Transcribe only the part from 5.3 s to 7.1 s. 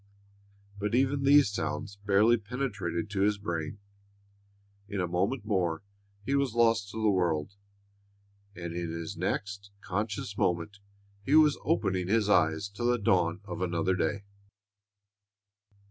more he was lost to